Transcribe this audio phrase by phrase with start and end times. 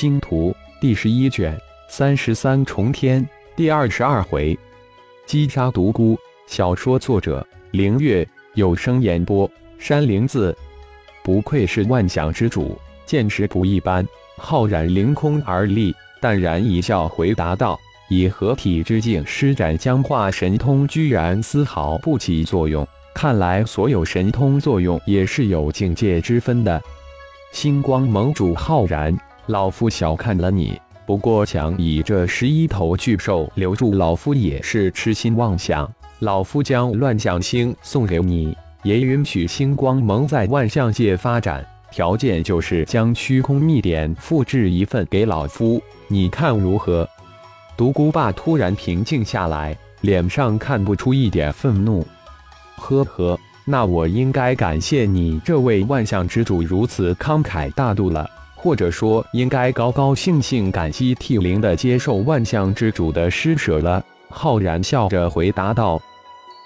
[0.00, 1.54] 星图》第十一卷
[1.86, 4.58] 三十三重天第二十二回，
[5.26, 6.18] 击杀独孤。
[6.46, 9.46] 小说作者：凌月，有声演播：
[9.78, 10.56] 山灵子。
[11.22, 14.02] 不愧是万象之主，见识不一般。
[14.38, 17.78] 浩然凌空而立，淡然一笑，回答道
[18.08, 22.88] ：“以合体之境施展僵化神通，居然丝毫不起作用。
[23.14, 26.82] 看来所有神通作用也是有境界之分的。”
[27.52, 29.14] 星光盟主浩然，
[29.50, 30.80] 老夫小看了你。
[31.04, 35.90] 不过想以这十一头巨兽留住老夫，也是痴心妄想。
[36.20, 47.08] 老夫将乱象星送给你，也允许星光盟在万象界发展，条件就是将虚空秘典复制一份给老夫，你看如何？
[47.76, 52.06] 独孤霸突然平静下来，脸上看不出一点愤怒。
[52.76, 53.38] 呵呵。
[53.66, 58.28] 那我应该感谢你这位万象之主如此慷慨大度了，
[58.62, 64.04] 或者说应该高高兴兴感激涕零的接受万象之主的施舍了。
[64.28, 65.98] 浩然笑着回答道：“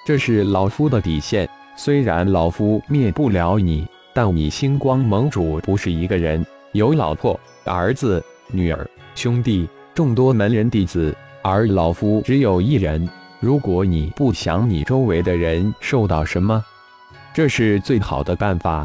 [0.05, 1.49] 这是老夫的底线。
[1.77, 13.09] 虽然老夫灭不了你，但你星光盟主不是一个人，有老婆、儿子、女儿、兄弟众多门人弟子，而老夫只有一人。
[13.39, 16.61] 如果你不想你周围的人受到什么，”
[17.33, 18.85] 这是最好的办法。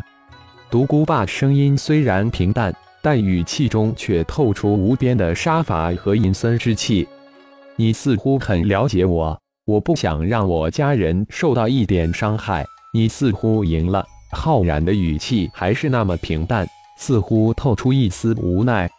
[0.72, 7.08] 独孤霸声音虽然平淡，但语气中却透出无边的杀伐和阴森之气。
[7.76, 12.66] 你似乎很了解我，我不想让我家人受到一点伤害。
[12.94, 14.06] 你似乎赢了。
[14.32, 18.90] 浩然的语气还是那么平淡，似乎透出一丝无奈。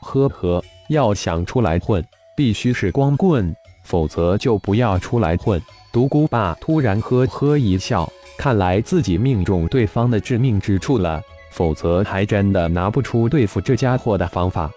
[0.00, 2.04] 呵呵，要想出来混，
[2.36, 5.60] 必须是光棍，否则就不要出来混。
[5.92, 8.10] 独孤霸突然呵呵一笑。
[8.36, 11.22] 看来自己命中对方的致命之处了，
[11.54, 14.68] 否则还真的拿不出对付这家伙的方法。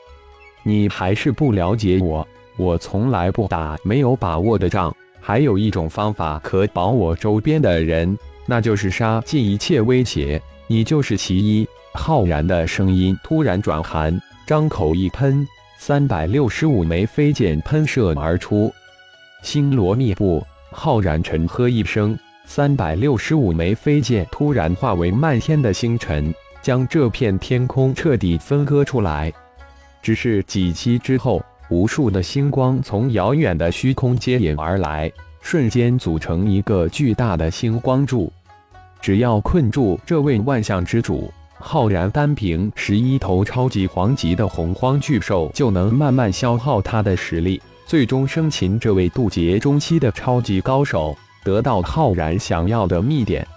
[0.61, 2.25] 你还是不了解我，
[2.55, 4.95] 我从来不打没有把握的仗。
[5.19, 8.15] 还有一种方法可保我周边的人，
[8.45, 10.39] 那就是杀尽一切威胁。
[10.67, 11.67] 你就是其一。
[11.95, 14.15] 浩然的声音突然转寒，
[14.45, 15.45] 张口一喷，
[15.79, 18.71] 三百六十五枚飞剑喷射而出，
[19.41, 20.45] 星罗密布。
[20.69, 22.15] 浩然沉喝一声。
[22.45, 26.33] 三百六十五枚飞剑突然化为漫天的星辰，
[26.67, 29.31] 将这片天空彻底分割出来。
[30.01, 38.29] 只是几息之后，无数的星光从遥远的虚空接引而来，瞬间组成一个巨大的星光柱。
[38.99, 51.17] 只要困住这位万象之主，浩然单凭十一头超级黄级的洪荒巨兽，就能慢慢消耗他的实力，最终生擒这位渡劫中期的超级高手。
[51.45, 53.47] 得到浩然想要的秘典，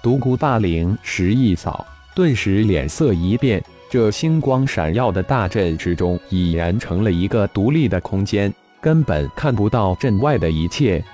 [0.00, 3.62] 独孤霸凌时一扫，顿时脸色一变。
[3.90, 11.04] 这星光闪耀的大阵之中，已然成了一个独立的空间，根本看不到阵外的一切。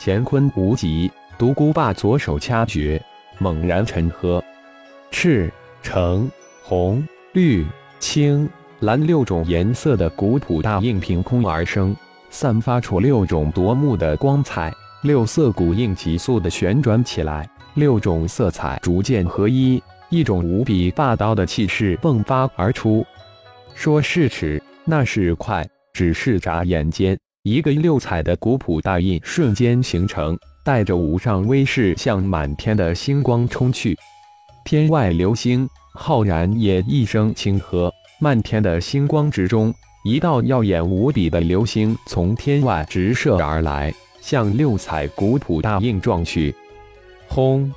[0.00, 3.00] 乾坤无极，独孤霸左手掐诀，
[3.38, 4.42] 猛然沉喝，
[5.12, 6.28] 赤、橙、
[6.64, 7.64] 红、绿、
[8.00, 8.48] 青、
[8.80, 11.94] 蓝六种颜色的古朴大印凭空而生，
[12.30, 14.72] 散发出六种夺目的光彩。
[15.02, 19.80] 六色古印急速的旋转起来，六种色彩逐渐合一，
[20.10, 23.04] 一种无比霸道的气势迸发而出。
[23.74, 33.96] 说是迟，那是快，只是眨眼间，一个六彩的古朴大印瞬间形成，带着无上威势向满天的星光冲去。
[34.64, 39.72] 天外流星，浩然也一声轻喝，漫天的星光之中，
[40.04, 43.94] 一道耀眼无比的流星从天外直射而来。
[44.20, 46.54] 向六彩古朴大印撞去，
[47.28, 47.72] 轰！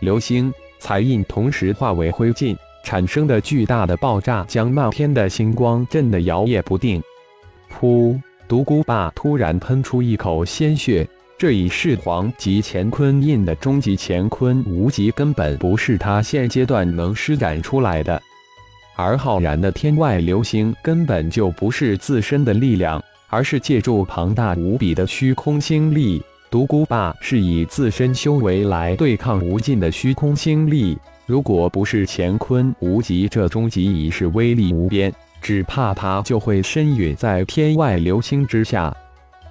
[0.00, 7.02] 流星、彩印同时化为灰烬，产生的巨大的爆炸将漫天的星光震得摇曳不定。
[7.72, 8.20] 噗！
[8.48, 18.22] 独孤霸突然喷出一口鲜血，这一世皇级乾坤印的终极乾坤无极根本不是他现阶段能施展出来的，
[18.96, 23.02] 而浩然的天外流星根本就不是自身的力量。
[23.28, 30.96] 而是借助庞大无比的虚空星力，独孤霸是以自身修为来对抗无尽的虚空星力。
[31.26, 35.12] 如果不是乾坤无极这终极仪式威力无边，
[35.42, 38.94] 只怕他就会身陨在天外流星之下。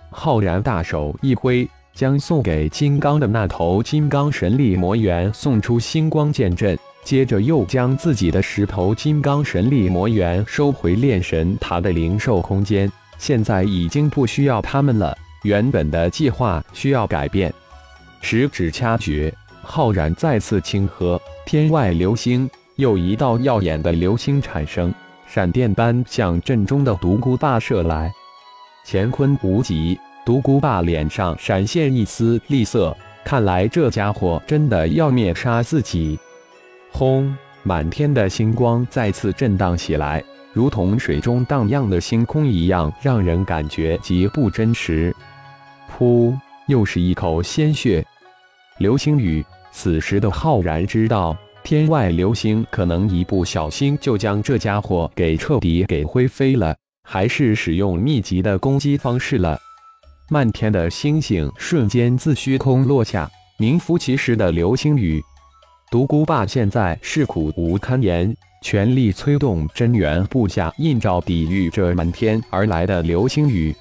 [0.09, 12.89] 浩然大手一挥，将送给金刚的那头金刚神力魔猿送出星光剑阵，接着又将自己的十头金刚神力魔猿收回炼神塔的灵兽空间。
[13.17, 17.53] 现在已经不需要他们了，原本的计划需要改变。
[18.19, 19.31] 十指掐诀，
[19.61, 24.91] 浩然再次轻喝，天外流星，又一道耀眼的流星产生，
[25.27, 28.11] 闪电般向阵中的独孤霸射来。
[28.87, 29.95] 乾坤无极，
[30.25, 36.17] 独孤霸脸上闪现一丝厉色，看来这家伙真的要灭杀自己。
[36.91, 37.37] 轰！
[37.61, 45.14] 满天的星光再次震荡起来，如同水中荡漾的星空一样，让人感觉极不真实。
[45.97, 46.37] 噗！
[46.67, 48.05] 又是一口鲜血。
[48.79, 49.45] 流星雨。
[49.71, 59.59] 此时的浩然知道，天外流星可能一不小心就将这家伙给彻底给灰飞了，还是使用密集的攻击方式了。
[60.29, 65.21] 漫天的星星瞬间自虚空落下，名副其实的流星雨。
[65.91, 68.33] 独孤霸现在是苦无堪言，
[68.63, 73.75] 全力催动真元部下印照，抵御这漫天而来的流星雨。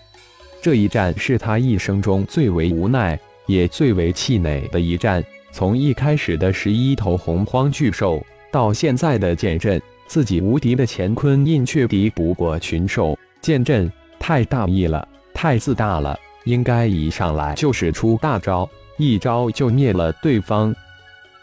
[0.64, 5.22] 这一战是他一生中最为无奈，也最为气馁的一战。
[5.52, 13.14] 从一开始的十一头洪荒巨兽，到现在的剑阵，自己无敌的乾坤印却敌不过群兽。
[13.42, 20.74] 剑阵太大意了，太自大了，应该一上来就使出大招，一招就灭了对方。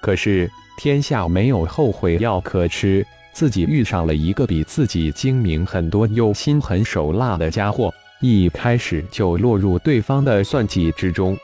[0.01, 11.35] 可是天下没有后悔药可吃，自己遇上了一个比自己精明很多又心狠手辣的家伙，一开始就落入对方的算计之中，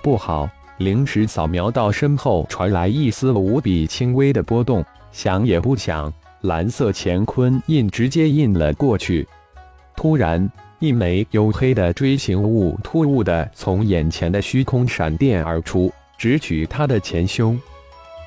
[0.00, 0.48] 不好。
[0.78, 6.12] 灵石扫描到身后，传来一丝无比轻微的波动，想也不想，
[6.42, 9.26] 蓝色乾坤印直接印了过去。
[9.96, 10.48] 突然，
[10.78, 17.58] 一枚黝黑的锥形物突兀的从眼前的虚空闪电而出，直取他的前胸。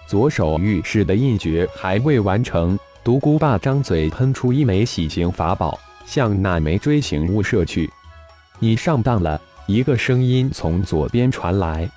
[0.07, 5.79] 左手玉式的印诀还未完成，独孤霸张嘴喷出一枚喜形法宝，
[6.09, 7.88] 向那枚锥形物射去。
[8.57, 9.39] 你上当了！
[9.67, 11.88] 一个声音从左边传来。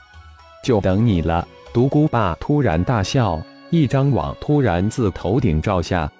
[0.62, 1.49] 就等你了！
[1.73, 6.12] 独孤霸突然大笑，一张网突然自头顶照下，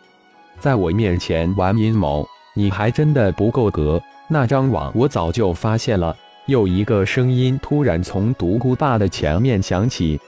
[0.59, 4.01] 在我面前玩阴谋，你还真的不够格。
[4.27, 6.17] 那张网我早就发现了。
[6.47, 10.19] 又一个声音突然从独孤霸的前面响起，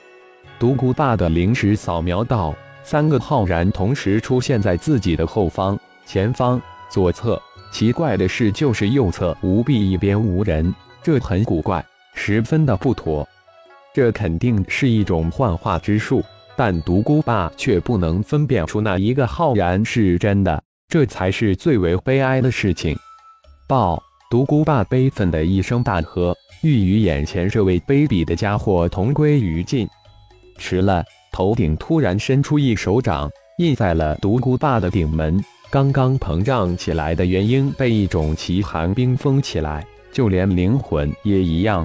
[0.58, 7.40] 独孤霸的灵石扫描到三个浩然同时出现在自己的后方、前方、左侧。
[7.74, 10.72] 奇怪的是，就是右侧无壁一边无人，
[11.02, 11.84] 这很古怪，
[12.14, 13.28] 十分的不妥。
[13.92, 16.22] 这肯定是一种幻化之术，
[16.54, 22.96] 但独孤霸却不能分辨出那一个浩然是真的，这才是最为悲哀的事情。
[23.66, 24.00] 报！
[24.30, 26.32] 独孤霸悲愤的一声大喝，
[26.62, 29.88] 欲与眼前这位卑鄙的家伙同归于尽。
[30.58, 33.28] 迟了，头顶突然伸出一手掌，
[33.58, 35.42] 印在了独孤霸的顶门。
[35.74, 41.84] 刚刚膨胀起来的元婴被一种奇寒冰封起来，就连灵魂也一样。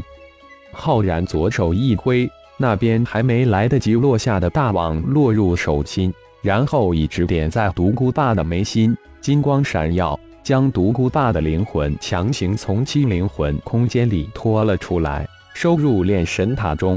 [0.71, 6.13] 浩然左手一挥，那边还没来得及落下的大网落入手心，
[6.43, 16.95] 然后一直点在独孤霸的眉心，金光闪耀，将独孤霸的灵魂强行从七灵魂空间里拖了出来，收入炼神塔中。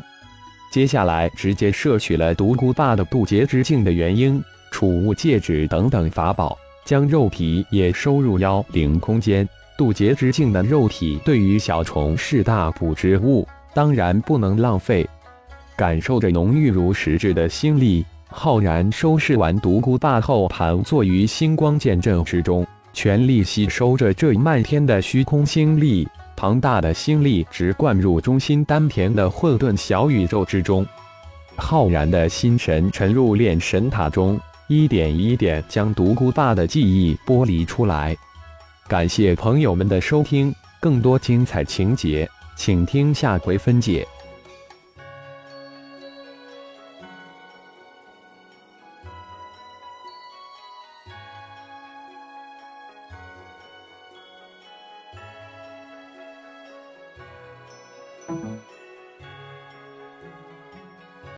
[0.70, 9.48] 接下来直接摄取了独孤霸的渡劫之境的元婴、储物戒指等等法宝，将肉体也收入妖灵空间。
[9.76, 13.46] 渡劫之境的肉体对于小虫是大补之物。
[13.74, 15.08] 当然不能浪费。
[15.76, 26.06] 感受着浓郁如实质的心力，浩然收拾完独孤霸后，盘坐于星光剑阵之中，全力吸收着这漫天的虚空星力。
[26.36, 30.86] 庞大的星力直灌入中心丹田的混沌小宇宙之中。
[31.56, 34.38] 浩然的心神沉入炼神塔中，
[34.74, 38.16] 一点一点将独孤霸的记忆剥离出来。
[38.88, 42.26] 感谢朋友们的收听，更多精彩情节。
[42.56, 44.06] 请听下回分解。